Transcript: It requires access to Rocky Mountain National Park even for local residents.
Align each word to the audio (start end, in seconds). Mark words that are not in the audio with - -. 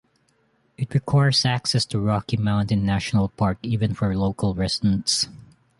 It 0.79 0.95
requires 0.95 1.45
access 1.45 1.85
to 1.85 1.99
Rocky 1.99 2.35
Mountain 2.35 2.83
National 2.83 3.29
Park 3.29 3.59
even 3.61 3.93
for 3.93 4.17
local 4.17 4.55
residents. 4.55 5.29